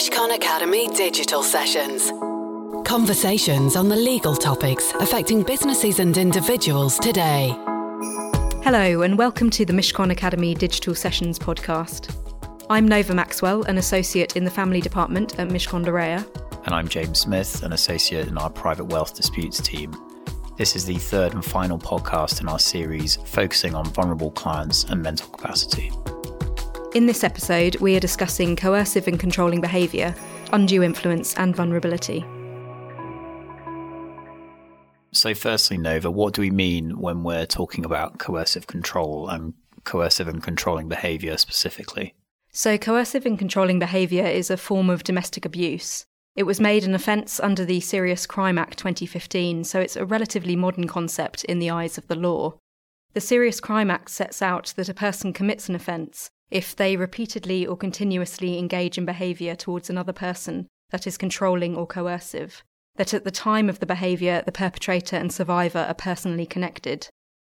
[0.00, 2.10] Mishcon Academy digital sessions.
[2.88, 7.48] Conversations on the legal topics affecting businesses and individuals today.
[8.64, 12.16] Hello, and welcome to the Mishcon Academy Digital Sessions podcast.
[12.70, 16.26] I'm Nova Maxwell, an associate in the Family Department at Mishcon de Reya.
[16.64, 19.94] And I'm James Smith, an associate in our private wealth disputes team.
[20.56, 25.02] This is the third and final podcast in our series focusing on vulnerable clients and
[25.02, 25.92] mental capacity.
[26.92, 30.12] In this episode, we are discussing coercive and controlling behaviour,
[30.52, 32.24] undue influence, and vulnerability.
[35.12, 39.54] So, firstly, Nova, what do we mean when we're talking about coercive control and
[39.84, 42.16] coercive and controlling behaviour specifically?
[42.50, 46.04] So, coercive and controlling behaviour is a form of domestic abuse.
[46.34, 50.56] It was made an offence under the Serious Crime Act 2015, so it's a relatively
[50.56, 52.58] modern concept in the eyes of the law.
[53.14, 57.66] The Serious Crime Act sets out that a person commits an offence if they repeatedly
[57.66, 62.64] or continuously engage in behaviour towards another person that is controlling or coercive,
[62.96, 67.08] that at the time of the behaviour the perpetrator and survivor are personally connected.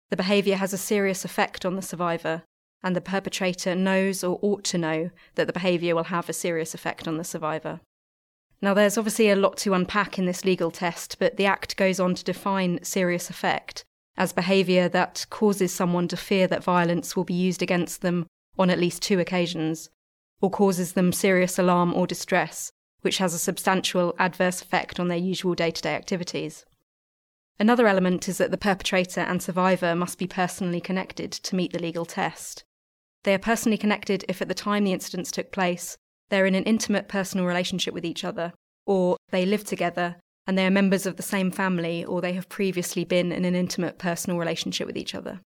[0.10, 2.44] The behaviour has a serious effect on the survivor,
[2.84, 6.74] and the perpetrator knows or ought to know that the behaviour will have a serious
[6.74, 7.82] effect on the survivor.
[8.62, 12.00] Now, there's obviously a lot to unpack in this legal test, but the Act goes
[12.00, 13.84] on to define serious effect
[14.18, 18.26] as behaviour that causes someone to fear that violence will be used against them
[18.58, 19.90] on at least two occasions,
[20.42, 25.18] or causes them serious alarm or distress, which has a substantial adverse effect on their
[25.18, 26.66] usual day to day activities.
[27.60, 31.80] Another element is that the perpetrator and survivor must be personally connected to meet the
[31.80, 32.64] legal test.
[33.24, 35.98] They are personally connected if at the time the incidents took place,
[36.30, 38.54] they're in an intimate personal relationship with each other,
[38.86, 42.48] or they live together and they are members of the same family, or they have
[42.50, 45.42] previously been in an intimate personal relationship with each other.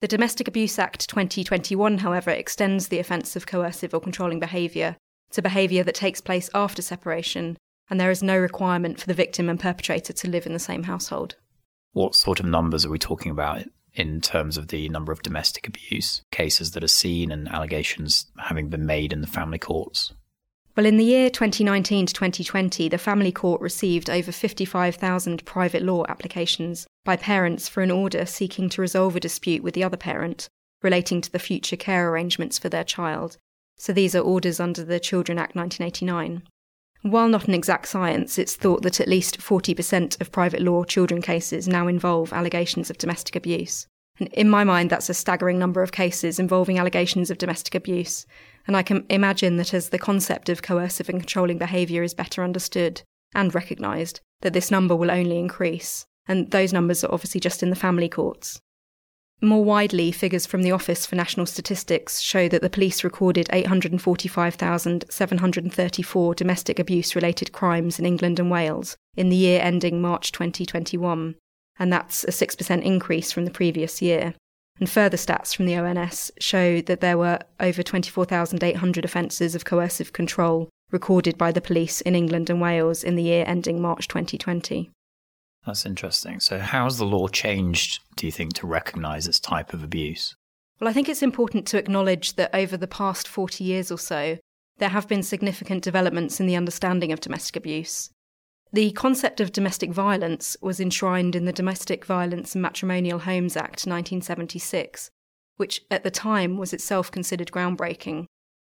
[0.00, 4.96] The Domestic Abuse Act 2021, however, extends the offence of coercive or controlling behaviour
[5.32, 7.58] to behaviour that takes place after separation,
[7.90, 10.84] and there is no requirement for the victim and perpetrator to live in the same
[10.84, 11.36] household.
[11.92, 15.68] What sort of numbers are we talking about in terms of the number of domestic
[15.68, 20.14] abuse cases that are seen and allegations having been made in the family courts?
[20.80, 26.06] Well, in the year 2019 to 2020, the Family Court received over 55,000 private law
[26.08, 30.48] applications by parents for an order seeking to resolve a dispute with the other parent
[30.82, 33.36] relating to the future care arrangements for their child.
[33.76, 36.44] So these are orders under the Children Act 1989.
[37.02, 41.20] While not an exact science, it's thought that at least 40% of private law children
[41.20, 43.86] cases now involve allegations of domestic abuse.
[44.20, 48.26] And in my mind, that's a staggering number of cases involving allegations of domestic abuse.
[48.66, 52.44] And I can imagine that as the concept of coercive and controlling behaviour is better
[52.44, 53.02] understood
[53.34, 56.04] and recognised, that this number will only increase.
[56.28, 58.60] And those numbers are obviously just in the family courts.
[59.42, 66.34] More widely, figures from the Office for National Statistics show that the police recorded 845,734
[66.34, 71.36] domestic abuse related crimes in England and Wales in the year ending March 2021,
[71.80, 74.34] and that's a 6% increase from the previous year.
[74.78, 80.12] And further stats from the ONS show that there were over 24,800 offences of coercive
[80.12, 84.90] control recorded by the police in England and Wales in the year ending March 2020.
[85.66, 86.40] That's interesting.
[86.40, 90.34] So, how has the law changed, do you think, to recognise this type of abuse?
[90.80, 94.38] Well, I think it's important to acknowledge that over the past 40 years or so,
[94.78, 98.10] there have been significant developments in the understanding of domestic abuse.
[98.72, 103.84] The concept of domestic violence was enshrined in the Domestic Violence and Matrimonial Homes Act
[103.84, 105.10] 1976,
[105.56, 108.26] which at the time was itself considered groundbreaking.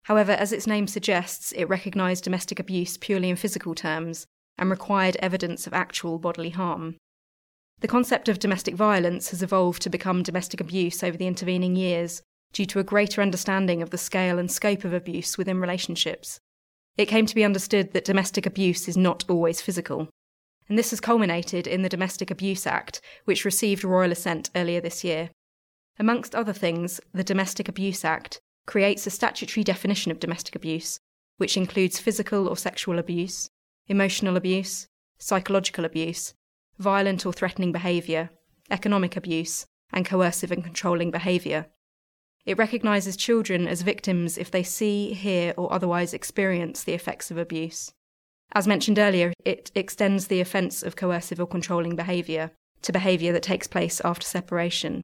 [0.03, 5.17] However, as its name suggests, it recognised domestic abuse purely in physical terms and required
[5.17, 6.95] evidence of actual bodily harm.
[7.81, 12.21] The concept of domestic violence has evolved to become domestic abuse over the intervening years
[12.53, 16.39] due to a greater understanding of the scale and scope of abuse within relationships
[16.97, 20.09] it came to be understood that domestic abuse is not always physical.
[20.67, 25.03] And this has culminated in the Domestic Abuse Act, which received royal assent earlier this
[25.03, 25.29] year.
[25.99, 30.99] Amongst other things, the Domestic Abuse Act creates a statutory definition of domestic abuse,
[31.37, 33.49] which includes physical or sexual abuse,
[33.87, 34.87] emotional abuse,
[35.17, 36.33] psychological abuse,
[36.79, 38.29] violent or threatening behaviour,
[38.69, 41.65] economic abuse, and coercive and controlling behaviour.
[42.45, 47.37] It recognises children as victims if they see, hear, or otherwise experience the effects of
[47.37, 47.91] abuse.
[48.53, 52.51] As mentioned earlier, it extends the offence of coercive or controlling behaviour
[52.81, 55.01] to behaviour that takes place after separation,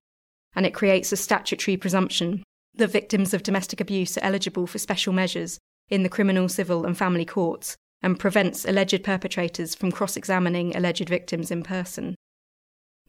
[0.56, 2.44] and it creates a statutory presumption
[2.75, 6.98] that victims of domestic abuse are eligible for special measures in the criminal, civil, and
[6.98, 12.16] family courts and prevents alleged perpetrators from cross examining alleged victims in person.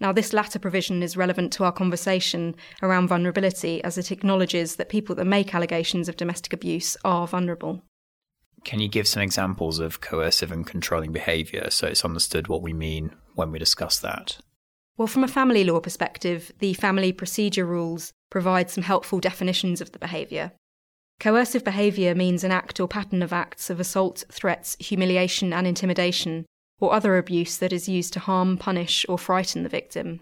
[0.00, 4.88] Now, this latter provision is relevant to our conversation around vulnerability as it acknowledges that
[4.88, 7.82] people that make allegations of domestic abuse are vulnerable.
[8.64, 12.72] Can you give some examples of coercive and controlling behaviour so it's understood what we
[12.72, 14.38] mean when we discuss that?
[14.96, 19.92] Well, from a family law perspective, the family procedure rules provide some helpful definitions of
[19.92, 20.52] the behaviour.
[21.20, 26.46] Coercive behaviour means an act or pattern of acts of assault, threats, humiliation, and intimidation,
[26.80, 30.20] or other abuse that is used to harm, punish, or frighten the victim.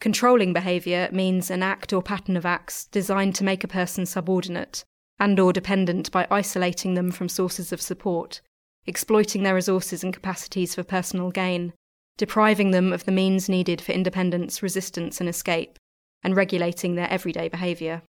[0.00, 4.84] Controlling behaviour means an act or pattern of acts designed to make a person subordinate,
[5.18, 8.40] and or dependent by isolating them from sources of support,
[8.86, 11.74] exploiting their resources and capacities for personal gain,
[12.16, 15.78] depriving them of the means needed for independence, resistance, and escape,
[16.22, 18.02] and regulating their everyday behaviour.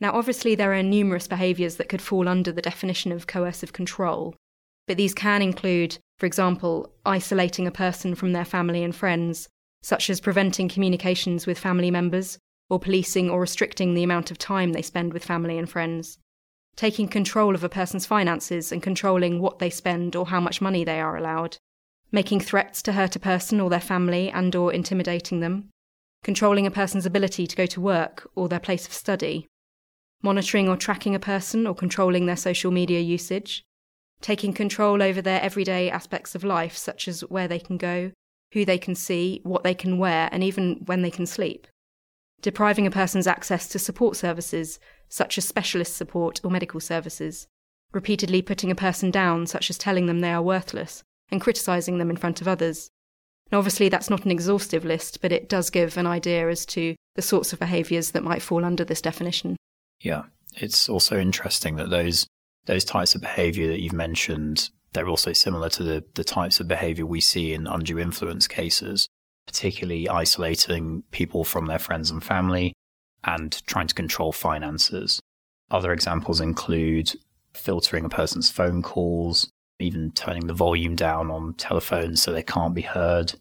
[0.00, 4.34] Now, obviously, there are numerous behaviours that could fall under the definition of coercive control,
[4.86, 9.48] but these can include, for example, isolating a person from their family and friends,
[9.82, 12.38] such as preventing communications with family members,
[12.70, 16.18] or policing or restricting the amount of time they spend with family and friends.
[16.76, 20.84] Taking control of a person's finances and controlling what they spend or how much money
[20.84, 21.56] they are allowed,
[22.10, 25.68] making threats to hurt a person or their family and or intimidating them,
[26.22, 29.46] controlling a person's ability to go to work or their place of study,
[30.22, 33.62] monitoring or tracking a person or controlling their social media usage,
[34.24, 38.10] taking control over their everyday aspects of life such as where they can go,
[38.54, 41.66] who they can see, what they can wear, and even when they can sleep.
[42.40, 44.78] Depriving a person's access to support services
[45.10, 47.46] such as specialist support or medical services,
[47.92, 52.08] repeatedly putting a person down, such as telling them they are worthless, and criticising them
[52.08, 52.88] in front of others.
[53.50, 56.96] And obviously, that's not an exhaustive list, but it does give an idea as to
[57.14, 59.56] the sorts of behaviours that might fall under this definition.
[60.00, 60.22] Yeah,
[60.56, 62.26] it's also interesting that those
[62.66, 66.68] those types of behaviour that you've mentioned, they're also similar to the, the types of
[66.68, 69.08] behaviour we see in undue influence cases,
[69.46, 72.72] particularly isolating people from their friends and family,
[73.24, 75.20] and trying to control finances.
[75.70, 77.12] Other examples include
[77.52, 79.50] filtering a person's phone calls,
[79.80, 83.34] even turning the volume down on telephones so they can't be heard,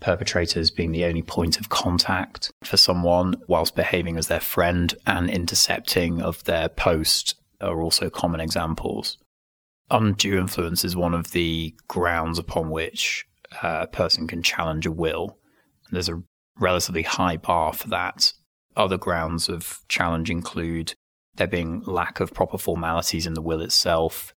[0.00, 5.30] perpetrators being the only point of contact for someone whilst behaving as their friend and
[5.30, 7.34] intercepting of their post
[7.66, 9.18] are also common examples.
[9.90, 13.24] Undue influence is one of the grounds upon which
[13.62, 15.38] a person can challenge a will.
[15.90, 16.22] There's a
[16.58, 18.32] relatively high bar for that
[18.76, 20.94] other grounds of challenge include
[21.36, 24.32] there being lack of proper formalities in the will itself,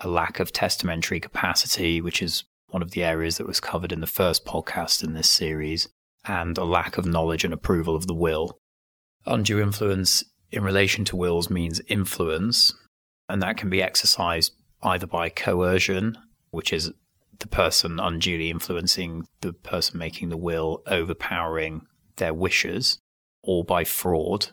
[0.00, 4.00] a lack of testamentary capacity, which is one of the areas that was covered in
[4.00, 5.88] the first podcast in this series,
[6.24, 8.58] and a lack of knowledge and approval of the will.
[9.26, 12.74] Undue influence in relation to wills means influence,
[13.28, 14.52] and that can be exercised
[14.82, 16.16] either by coercion,
[16.50, 16.92] which is
[17.38, 21.82] the person unduly influencing the person making the will, overpowering
[22.16, 22.98] their wishes,
[23.42, 24.48] or by fraud.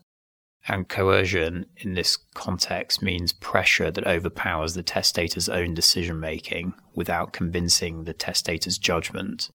[0.68, 7.32] And coercion in this context means pressure that overpowers the testator's own decision making without
[7.32, 9.50] convincing the testator's judgment,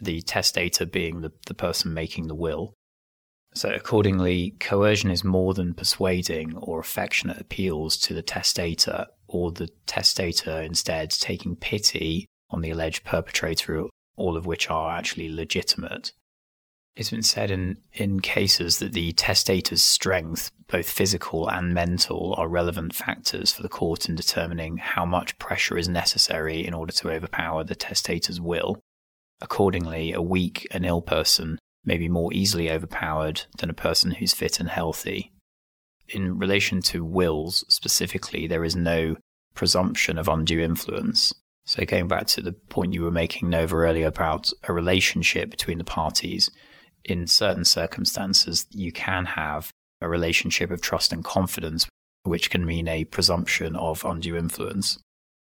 [0.00, 2.74] the testator being the, the person making the will.
[3.56, 9.68] So, accordingly, coercion is more than persuading or affectionate appeals to the testator, or the
[9.86, 13.84] testator instead taking pity on the alleged perpetrator,
[14.16, 16.12] all of which are actually legitimate.
[16.96, 22.48] It's been said in, in cases that the testator's strength, both physical and mental, are
[22.48, 27.10] relevant factors for the court in determining how much pressure is necessary in order to
[27.10, 28.80] overpower the testator's will.
[29.40, 34.32] Accordingly, a weak and ill person may be more easily overpowered than a person who's
[34.32, 35.32] fit and healthy.
[36.08, 39.16] In relation to wills specifically, there is no
[39.54, 41.32] presumption of undue influence.
[41.66, 45.78] So, going back to the point you were making, Nova, earlier about a relationship between
[45.78, 46.50] the parties,
[47.04, 51.86] in certain circumstances, you can have a relationship of trust and confidence,
[52.24, 54.98] which can mean a presumption of undue influence.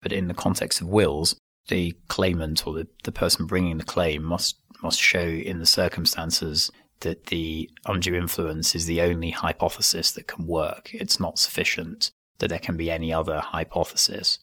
[0.01, 1.36] But in the context of wills,
[1.67, 6.72] the claimant or the, the person bringing the claim must must show in the circumstances
[7.00, 10.92] that the undue influence is the only hypothesis that can work.
[10.94, 14.38] It's not sufficient that there can be any other hypothesis.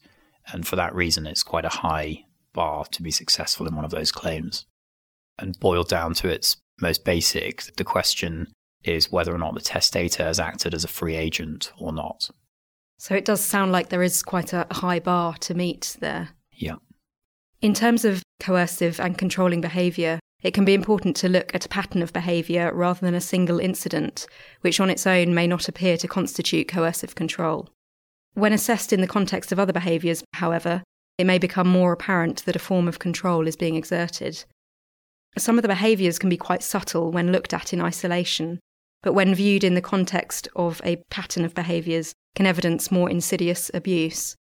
[0.51, 3.91] And for that reason, it's quite a high bar to be successful in one of
[3.91, 4.65] those claims.
[5.39, 8.51] And boiled down to its most basic, the question
[8.83, 12.29] is whether or not the testator has acted as a free agent or not.
[12.97, 16.29] So it does sound like there is quite a high bar to meet there.
[16.51, 16.75] Yeah.
[17.61, 21.69] In terms of coercive and controlling behaviour, it can be important to look at a
[21.69, 24.27] pattern of behaviour rather than a single incident,
[24.61, 27.69] which on its own may not appear to constitute coercive control.
[28.33, 30.83] When assessed in the context of other behaviours, however,
[31.17, 34.43] it may become more apparent that a form of control is being exerted,
[35.37, 38.59] some of the behaviours can be quite subtle when looked at in isolation,
[39.01, 43.71] but when viewed in the context of a pattern of behaviours, can evidence more insidious
[43.73, 44.35] abuse.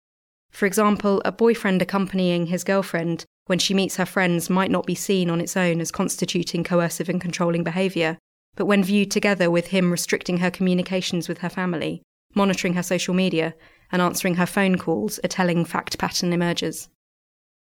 [0.51, 4.95] For example, a boyfriend accompanying his girlfriend when she meets her friends might not be
[4.95, 8.17] seen on its own as constituting coercive and controlling behaviour,
[8.55, 12.01] but when viewed together with him restricting her communications with her family,
[12.33, 13.53] monitoring her social media,
[13.91, 16.89] and answering her phone calls, a telling fact pattern emerges.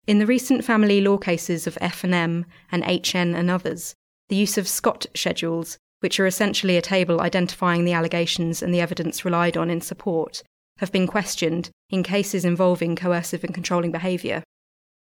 [0.06, 3.94] In the recent family law cases of F&M and HN and others,
[4.30, 8.80] the use of Scott schedules, which are essentially a table identifying the allegations and the
[8.80, 10.42] evidence relied on in support,
[10.78, 14.42] have been questioned in cases involving coercive and controlling behaviour.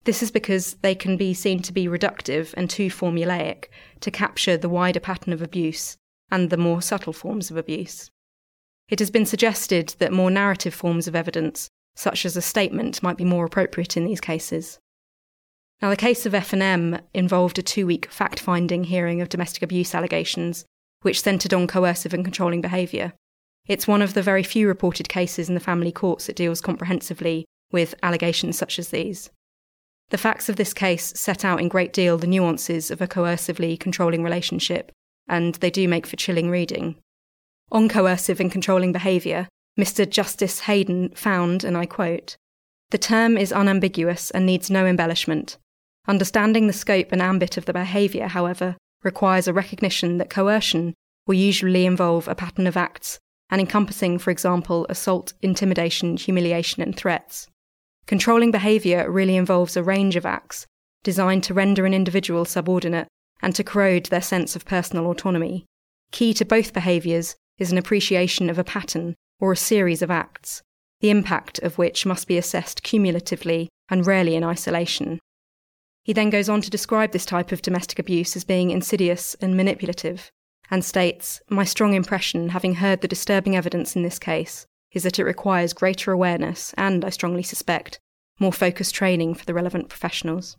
[0.04, 3.66] This is because they can be seen to be reductive and too formulaic
[4.00, 5.98] to capture the wider pattern of abuse
[6.30, 8.10] and the more subtle forms of abuse.
[8.88, 13.18] It has been suggested that more narrative forms of evidence, such as a statement, might
[13.18, 14.78] be more appropriate in these cases.
[15.82, 20.64] Now, the case of F&M involved a two-week fact-finding hearing of domestic abuse allegations,
[21.02, 23.12] which centred on coercive and controlling behaviour.
[23.66, 27.44] It's one of the very few reported cases in the family courts that deals comprehensively
[27.70, 29.30] with allegations such as these.
[30.10, 33.78] The facts of this case set out in great deal the nuances of a coercively
[33.78, 34.92] controlling relationship,
[35.28, 36.96] and they do make for chilling reading.
[37.70, 39.48] On coercive and controlling behaviour,
[39.78, 40.08] Mr.
[40.08, 42.36] Justice Hayden found, and I quote,
[42.90, 45.56] The term is unambiguous and needs no embellishment.
[46.08, 50.94] Understanding the scope and ambit of the behaviour, however, requires a recognition that coercion
[51.26, 56.96] will usually involve a pattern of acts and encompassing, for example, assault, intimidation, humiliation, and
[56.96, 57.46] threats.
[58.06, 60.66] Controlling behaviour really involves a range of acts
[61.02, 63.08] designed to render an individual subordinate
[63.42, 65.64] and to corrode their sense of personal autonomy.
[66.12, 70.62] Key to both behaviours is an appreciation of a pattern or a series of acts,
[71.00, 75.18] the impact of which must be assessed cumulatively and rarely in isolation.
[76.04, 79.56] He then goes on to describe this type of domestic abuse as being insidious and
[79.56, 80.30] manipulative,
[80.70, 85.18] and states My strong impression, having heard the disturbing evidence in this case, is that
[85.18, 88.00] it requires greater awareness and, I strongly suspect,
[88.38, 90.56] more focused training for the relevant professionals.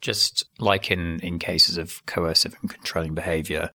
[0.00, 3.70] Just like in, in cases of coercive and controlling behaviour,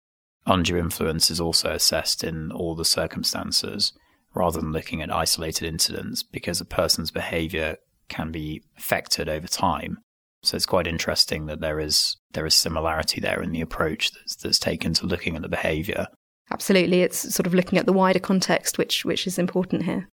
[0.46, 3.92] undue influence is also assessed in all the circumstances
[4.34, 7.76] rather than looking at isolated incidents because a person's behaviour
[8.08, 9.98] can be affected over time.
[10.42, 14.36] So it's quite interesting that there is there is similarity there in the approach that's,
[14.36, 16.06] that's taken to looking at the behaviour.
[16.50, 20.08] Absolutely, it's sort of looking at the wider context, which which is important here.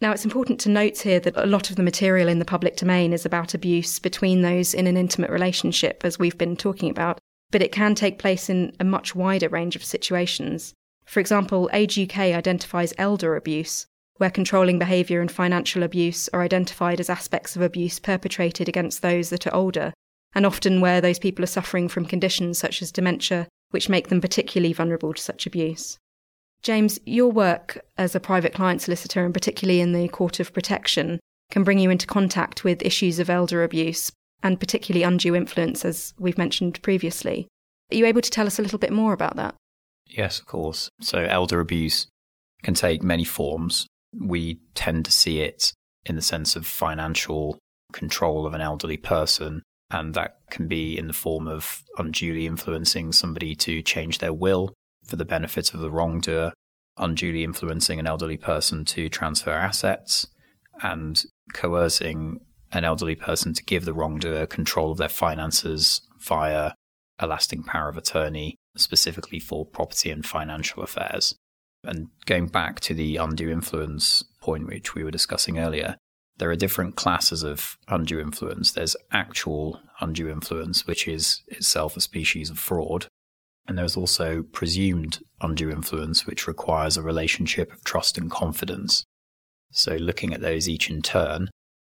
[0.00, 2.76] Now, it's important to note here that a lot of the material in the public
[2.76, 7.18] domain is about abuse between those in an intimate relationship, as we've been talking about,
[7.50, 10.74] but it can take place in a much wider range of situations.
[11.04, 13.86] For example, Age UK identifies elder abuse,
[14.16, 19.30] where controlling behaviour and financial abuse are identified as aspects of abuse perpetrated against those
[19.30, 19.92] that are older,
[20.34, 24.20] and often where those people are suffering from conditions such as dementia, which make them
[24.20, 25.98] particularly vulnerable to such abuse.
[26.62, 31.18] James, your work as a private client solicitor, and particularly in the Court of Protection,
[31.50, 34.12] can bring you into contact with issues of elder abuse
[34.44, 37.48] and particularly undue influence, as we've mentioned previously.
[37.90, 39.56] Are you able to tell us a little bit more about that?
[40.06, 40.88] Yes, of course.
[41.00, 42.06] So, elder abuse
[42.62, 43.86] can take many forms.
[44.18, 45.72] We tend to see it
[46.06, 47.58] in the sense of financial
[47.92, 49.62] control of an elderly person,
[49.94, 54.74] and that can be in the form of unduly influencing somebody to change their will
[55.06, 56.52] for the benefit of the wrongdoer,
[56.98, 60.26] unduly influencing an elderly person to transfer assets,
[60.82, 62.40] and coercing
[62.72, 66.72] an elderly person to give the wrongdoer control of their finances via
[67.20, 71.36] a lasting power of attorney, specifically for property and financial affairs.
[71.84, 75.98] And going back to the undue influence point, which we were discussing earlier,
[76.38, 78.72] there are different classes of undue influence.
[78.72, 83.06] There's actual undue influence, which is itself a species of fraud.
[83.66, 89.04] And there's also presumed undue influence, which requires a relationship of trust and confidence.
[89.70, 91.48] So, looking at those each in turn,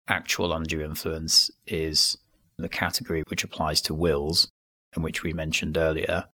[0.08, 2.18] actual undue influence is
[2.58, 4.50] the category which applies to wills,
[4.94, 6.26] and which we mentioned earlier.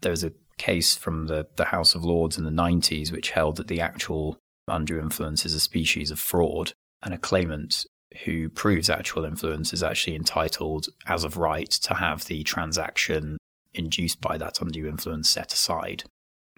[0.00, 3.68] There's a case from the, the House of Lords in the 90s which held that
[3.68, 4.38] the actual
[4.68, 7.86] undue influence is a species of fraud, and a claimant
[8.24, 13.38] who proves actual influence is actually entitled, as of right, to have the transaction
[13.74, 16.04] induced by that undue influence set aside.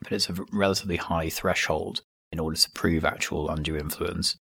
[0.02, 4.36] But it's a relatively high threshold in order to prove actual undue influence.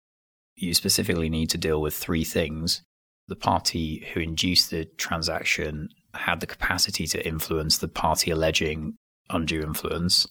[0.56, 2.82] You specifically need to deal with three things.
[3.28, 8.96] The party who induced the transaction had the capacity to influence the party alleging
[9.30, 10.26] undue influence.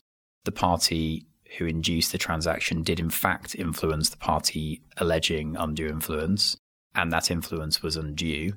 [0.45, 1.27] The party
[1.57, 6.57] who induced the transaction did in fact influence the party alleging undue influence,
[6.95, 8.53] and that influence was undue,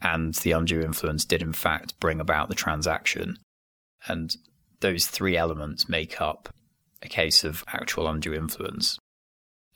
[0.00, 3.38] and the undue influence did in fact bring about the transaction.
[4.06, 4.36] And
[4.80, 6.50] those three elements make up
[7.02, 8.98] a case of actual undue influence.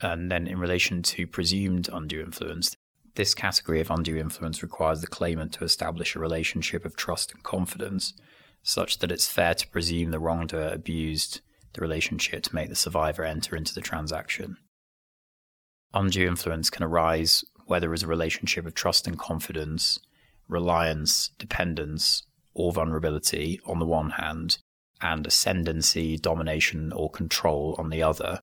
[0.01, 2.75] And then in relation to presumed undue influence,
[3.15, 7.43] this category of undue influence requires the claimant to establish a relationship of trust and
[7.43, 8.13] confidence
[8.61, 11.41] such that it's fair to presume the wrongdoer abused
[11.73, 14.57] the relationship to make the survivor enter into the transaction.
[15.93, 19.99] Undue influence can arise where there is a relationship of trust and confidence,
[20.47, 22.23] reliance, dependence,
[22.53, 24.57] or vulnerability on the one hand,
[25.01, 28.39] and ascendancy, domination, or control on the other.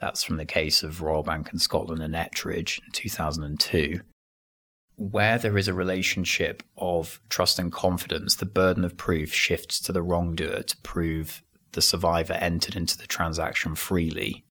[0.00, 4.00] That's from the case of Royal Bank and Scotland and Etridge in 2002.
[4.96, 9.92] Where there is a relationship of trust and confidence, the burden of proof shifts to
[9.92, 11.42] the wrongdoer to prove
[11.74, 14.44] the survivor entered into the transaction freely.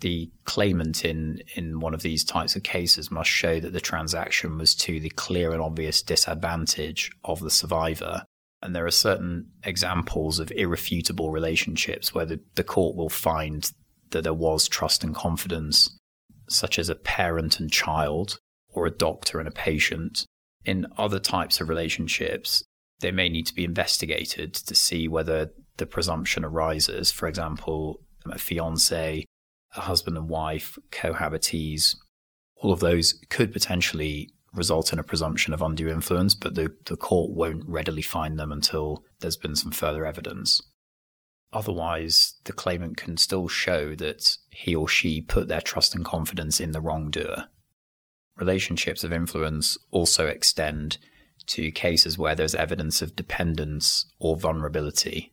[0.00, 4.58] The claimant in, in one of these types of cases must show that the transaction
[4.58, 8.24] was to the clear and obvious disadvantage of the survivor
[8.62, 13.70] and there are certain examples of irrefutable relationships where the, the court will find
[14.10, 15.98] that there was trust and confidence,
[16.48, 20.24] such as a parent and child or a doctor and a patient.
[20.64, 22.64] In other types of relationships,
[23.00, 27.10] they may need to be investigated to see whether the presumption arises.
[27.10, 29.24] For example, a fiance,
[29.76, 31.96] a husband and wife, cohabitees,
[32.56, 36.96] all of those could potentially result in a presumption of undue influence, but the, the
[36.96, 40.62] court won't readily find them until there's been some further evidence.
[41.52, 46.58] Otherwise, the claimant can still show that he or she put their trust and confidence
[46.58, 47.44] in the wrongdoer.
[48.36, 50.98] Relationships of influence also extend
[51.46, 55.32] to cases where there's evidence of dependence or vulnerability.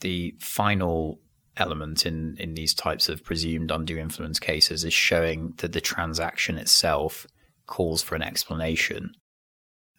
[0.00, 1.20] The final
[1.56, 6.56] element in, in these types of presumed undue influence cases is showing that the transaction
[6.56, 7.26] itself
[7.66, 9.12] calls for an explanation.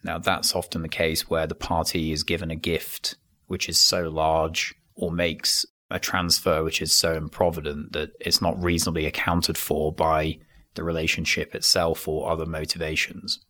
[0.02, 3.16] Now, that's often the case where the party is given a gift
[3.46, 8.62] which is so large or makes a transfer which is so improvident that it's not
[8.62, 10.38] reasonably accounted for by
[10.74, 13.44] the relationship itself or other motivations.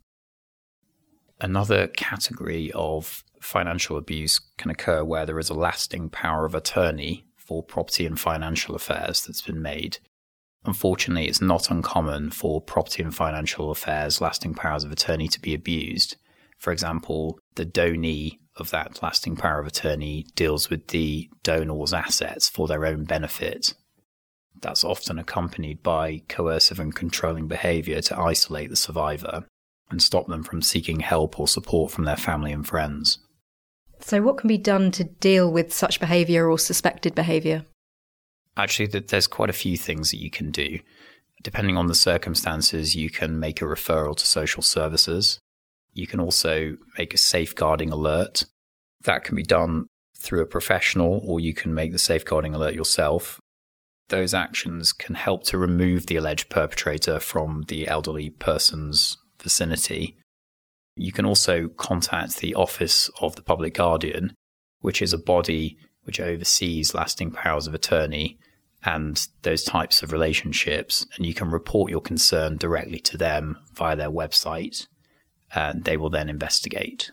[1.40, 7.26] Another category of financial abuse can occur where there is a lasting power of attorney
[7.36, 9.98] for property and financial affairs that's been made
[10.64, 15.54] Unfortunately, it's not uncommon for property and financial affairs lasting powers of attorney to be
[15.54, 16.16] abused.
[16.58, 22.48] For example, the donee of that lasting power of attorney deals with the donor's assets
[22.48, 23.72] for their own benefit.
[24.60, 29.46] That's often accompanied by coercive and controlling behavior to isolate the survivor
[29.90, 33.18] and stop them from seeking help or support from their family and friends.
[34.00, 37.64] So, what can be done to deal with such behavior or suspected behavior?
[38.56, 40.80] Actually, there's quite a few things that you can do.
[41.42, 45.38] Depending on the circumstances, you can make a referral to social services.
[45.92, 48.44] You can also make a safeguarding alert.
[49.02, 49.86] That can be done
[50.16, 53.40] through a professional, or you can make the safeguarding alert yourself.
[54.08, 60.16] Those actions can help to remove the alleged perpetrator from the elderly person's vicinity.
[60.96, 64.34] You can also contact the Office of the Public Guardian,
[64.80, 68.38] which is a body which oversees lasting powers of attorney
[68.84, 71.06] and those types of relationships.
[71.16, 74.86] And you can report your concern directly to them via their website,
[75.54, 77.10] and they will then investigate.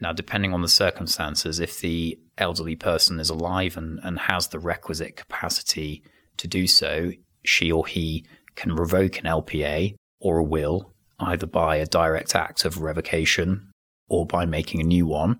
[0.00, 4.58] Now, depending on the circumstances, if the elderly person is alive and, and has the
[4.58, 6.02] requisite capacity
[6.38, 7.12] to do so,
[7.44, 8.24] she or he
[8.56, 13.70] can revoke an LPA or a will, either by a direct act of revocation
[14.08, 15.38] or by making a new one.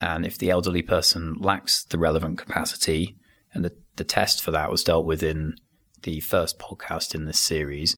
[0.00, 3.16] And if the elderly person lacks the relevant capacity,
[3.52, 5.56] and the, the test for that was dealt with in
[6.02, 7.96] the first podcast in this series,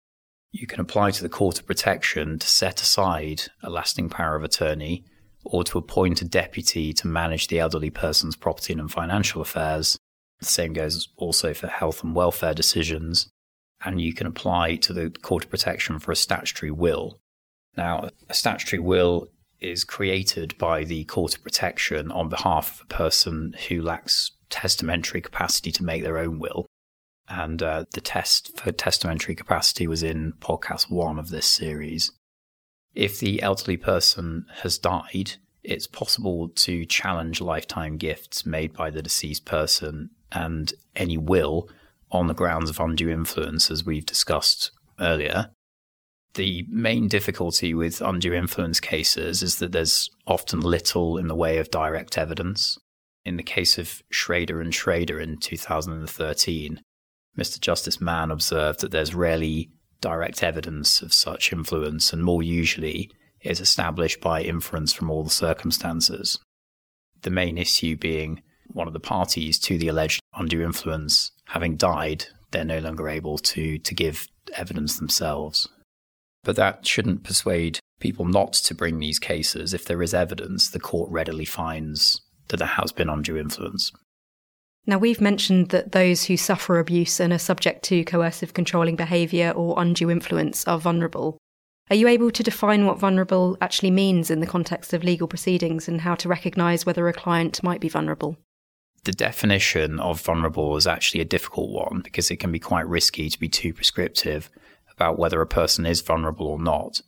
[0.52, 4.42] you can apply to the Court of Protection to set aside a lasting power of
[4.42, 5.04] attorney
[5.44, 9.96] or to appoint a deputy to manage the elderly person's property and financial affairs.
[10.40, 13.28] The same goes also for health and welfare decisions.
[13.84, 17.18] And you can apply to the Court of Protection for a statutory will.
[17.76, 19.28] Now, a statutory will
[19.60, 25.20] is created by the Court of Protection on behalf of a person who lacks testamentary
[25.20, 26.66] capacity to make their own will.
[27.28, 32.10] And uh, the test for testamentary capacity was in podcast one of this series.
[32.94, 39.02] If the elderly person has died, it's possible to challenge lifetime gifts made by the
[39.02, 41.68] deceased person and any will
[42.10, 45.50] on the grounds of undue influence, as we've discussed earlier.
[46.34, 51.58] The main difficulty with undue influence cases is that there's often little in the way
[51.58, 52.78] of direct evidence.
[53.24, 56.80] In the case of Schrader and Schrader in 2013,
[57.38, 57.60] Mr.
[57.60, 59.70] Justice Mann observed that there's rarely
[60.00, 63.10] direct evidence of such influence, and more usually
[63.42, 66.38] is established by inference from all the circumstances.
[67.22, 72.26] The main issue being one of the parties to the alleged undue influence having died
[72.50, 75.68] they're no longer able to, to give evidence themselves.
[76.42, 79.74] But that shouldn't persuade people not to bring these cases.
[79.74, 83.92] If there is evidence, the court readily finds that there has been undue influence.
[84.86, 89.50] Now, we've mentioned that those who suffer abuse and are subject to coercive controlling behaviour
[89.50, 91.36] or undue influence are vulnerable.
[91.90, 95.86] Are you able to define what vulnerable actually means in the context of legal proceedings
[95.86, 98.36] and how to recognise whether a client might be vulnerable?
[99.04, 103.30] The definition of vulnerable is actually a difficult one because it can be quite risky
[103.30, 104.50] to be too prescriptive
[104.92, 107.00] about whether a person is vulnerable or not.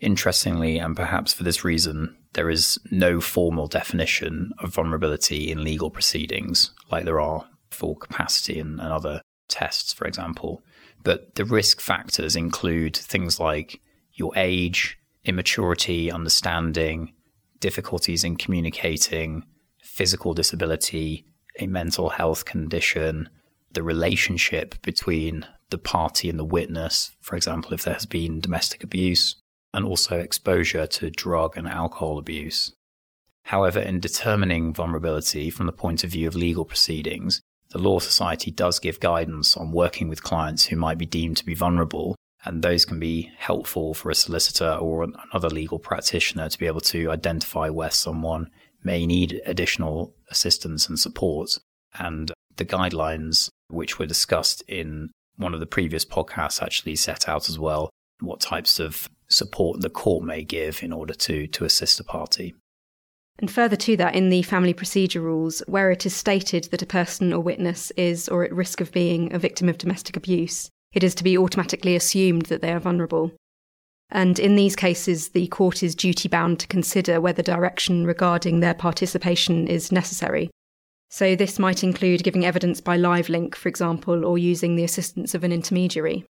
[0.00, 5.90] Interestingly, and perhaps for this reason, there is no formal definition of vulnerability in legal
[5.90, 10.62] proceedings, like there are for capacity and, and other tests, for example.
[11.02, 13.80] But the risk factors include things like
[14.14, 17.12] your age, immaturity, understanding,
[17.60, 19.44] difficulties in communicating,
[20.00, 21.26] physical disability,
[21.58, 23.28] a mental health condition,
[23.72, 28.82] the relationship between the party and the witness, for example, if there has been domestic
[28.82, 29.36] abuse,
[29.74, 32.72] and also exposure to drug and alcohol abuse.
[33.42, 38.50] However, in determining vulnerability from the point of view of legal proceedings, the Law Society
[38.50, 42.62] does give guidance on working with clients who might be deemed to be vulnerable, and
[42.62, 47.10] those can be helpful for a solicitor or another legal practitioner to be able to
[47.10, 48.50] identify where someone
[48.82, 51.58] may need additional assistance and support.
[51.98, 57.48] And the guidelines, which were discussed in one of the previous podcasts, actually set out
[57.48, 57.90] as well
[58.20, 62.54] what types of support the court may give in order to, to assist a party.
[63.38, 66.86] And further to that, in the family procedure rules, where it is stated that a
[66.86, 71.02] person or witness is or at risk of being a victim of domestic abuse, it
[71.02, 73.32] is to be automatically assumed that they are vulnerable.
[74.12, 78.74] And in these cases, the court is duty bound to consider whether direction regarding their
[78.74, 80.50] participation is necessary.
[81.10, 85.34] So, this might include giving evidence by live link, for example, or using the assistance
[85.34, 86.24] of an intermediary.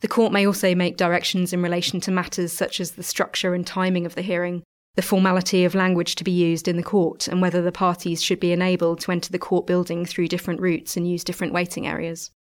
[0.00, 3.64] The court may also make directions in relation to matters such as the structure and
[3.64, 4.64] timing of the hearing,
[4.96, 8.40] the formality of language to be used in the court, and whether the parties should
[8.40, 12.32] be enabled to enter the court building through different routes and use different waiting areas.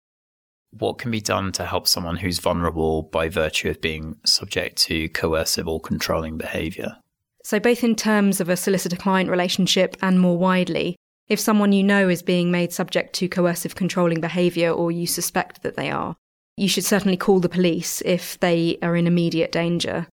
[0.70, 5.08] What can be done to help someone who's vulnerable by virtue of being subject to
[5.08, 6.96] coercive or controlling behaviour?
[7.42, 10.96] So, both in terms of a solicitor client relationship and more widely,
[11.28, 15.62] if someone you know is being made subject to coercive controlling behaviour or you suspect
[15.62, 16.16] that they are,
[16.56, 20.06] you should certainly call the police if they are in immediate danger.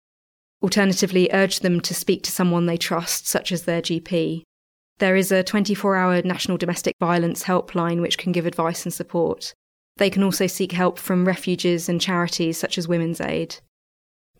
[0.62, 4.42] Alternatively, urge them to speak to someone they trust, such as their GP.
[4.98, 9.54] There is a 24 hour National Domestic Violence Helpline which can give advice and support.
[9.96, 13.56] They can also seek help from refuges and charities such as Women's Aid.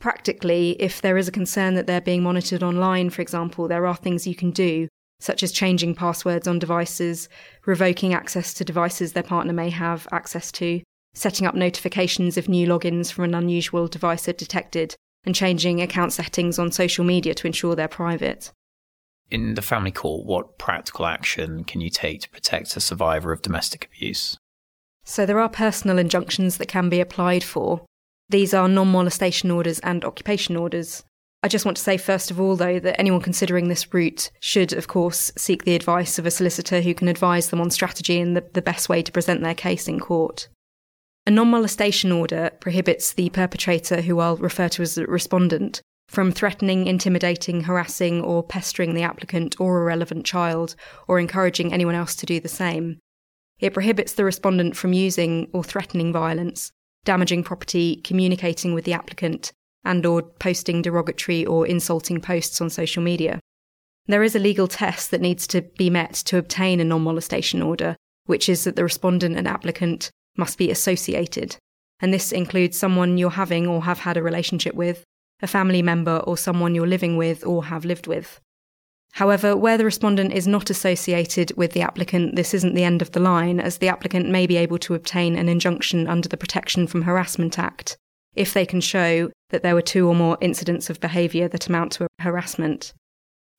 [0.01, 3.97] Practically, if there is a concern that they're being monitored online, for example, there are
[3.97, 4.88] things you can do,
[5.21, 7.29] such as changing passwords on devices,
[7.64, 10.83] revoking access to devices their partner may have access to,
[11.14, 16.12] setting up notifications if new logins from an unusual device are detected, and changing account
[16.12, 18.53] settings on social media to ensure they're private.
[19.31, 23.40] In the family court, what practical action can you take to protect a survivor of
[23.40, 24.37] domestic abuse?
[25.05, 27.83] So, there are personal injunctions that can be applied for.
[28.31, 31.05] These are non molestation orders and occupation orders.
[31.43, 34.73] I just want to say, first of all, though, that anyone considering this route should,
[34.73, 38.35] of course, seek the advice of a solicitor who can advise them on strategy and
[38.35, 40.49] the, the best way to present their case in court.
[41.27, 46.33] A non molestation order prohibits the perpetrator, who I'll refer to as a respondent, from
[46.33, 50.75] threatening, intimidating, harassing, or pestering the applicant or a relevant child,
[51.07, 53.01] or encouraging anyone else to do the same.
[53.64, 56.70] It prohibits the respondent from using or threatening violence,
[57.07, 59.53] damaging property, communicating with the applicant,
[59.87, 63.40] and or posting derogatory or insulting posts on social media.
[64.05, 67.96] There is a legal test that needs to be met to obtain a non-molestation order,
[68.27, 71.57] which is that the respondent and applicant must be associated.
[72.00, 75.05] And this includes someone you're having or have had a relationship with,
[75.40, 78.40] a family member or someone you're living with or have lived with.
[79.14, 83.12] However, where the respondent is not associated with the applicant, this isn't the end of
[83.12, 86.88] the line, as the applicant may be able to obtain an injunction under the Protection
[86.88, 87.96] from Harassment Act
[88.35, 91.92] if they can show that there were two or more incidents of behaviour that amount
[91.92, 92.92] to harassment.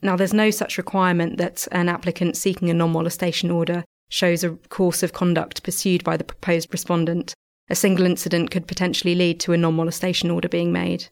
[0.02, 4.52] Now, there's no such requirement that an applicant seeking a non molestation order shows a
[4.70, 7.34] course of conduct pursued by the proposed respondent,
[7.70, 11.08] a single incident could potentially lead to a non molestation order being made.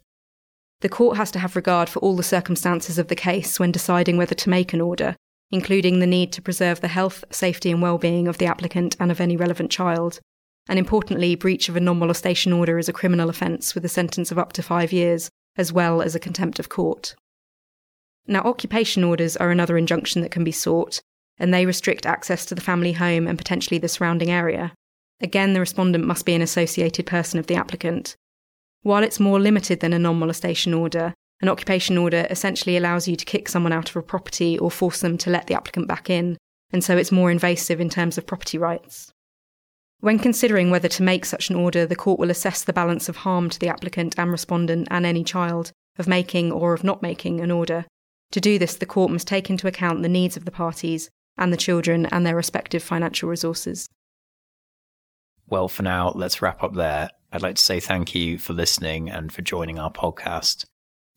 [0.83, 4.17] The court has to have regard for all the circumstances of the case when deciding
[4.17, 5.15] whether to make an order,
[5.49, 9.21] including the need to preserve the health, safety, and well-being of the applicant and of
[9.21, 10.19] any relevant child.
[10.67, 14.29] And importantly, breach of a non molestation order is a criminal offence with a sentence
[14.29, 17.15] of up to five years, as well as a contempt of court.
[18.27, 20.99] Now, occupation orders are another injunction that can be sought,
[21.37, 24.73] and they restrict access to the family home and potentially the surrounding area.
[25.21, 28.17] Again, the respondent must be an associated person of the applicant.
[28.83, 33.15] While it's more limited than a non molestation order, an occupation order essentially allows you
[33.15, 36.09] to kick someone out of a property or force them to let the applicant back
[36.09, 36.37] in,
[36.71, 39.11] and so it's more invasive in terms of property rights.
[40.01, 43.17] When considering whether to make such an order, the court will assess the balance of
[43.17, 47.39] harm to the applicant and respondent and any child of making or of not making
[47.39, 47.85] an order.
[48.31, 51.53] To do this, the court must take into account the needs of the parties and
[51.53, 53.87] the children and their respective financial resources.
[55.49, 57.09] Well, for now, let's wrap up there.
[57.31, 60.65] I'd like to say thank you for listening and for joining our podcast.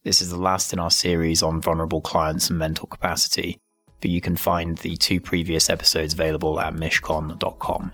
[0.05, 3.59] This is the last in our series on vulnerable clients and mental capacity,
[4.01, 7.93] but you can find the two previous episodes available at mishcon.com.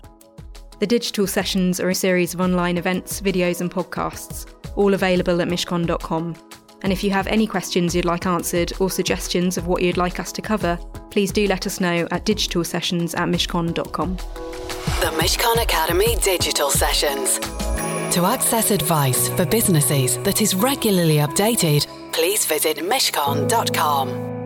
[0.79, 5.47] The digital sessions are a series of online events, videos, and podcasts, all available at
[5.47, 6.35] mishcon.com.
[6.83, 10.19] And if you have any questions you'd like answered or suggestions of what you'd like
[10.19, 10.77] us to cover,
[11.09, 14.15] please do let us know at digitalsessions at mishcon.com.
[14.15, 17.39] The Mishcon Academy Digital Sessions.
[18.13, 24.42] To access advice for businesses that is regularly updated, please visit mishcon.com.